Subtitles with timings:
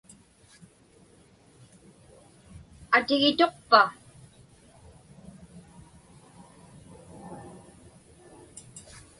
[2.97, 3.81] Atigituqpa?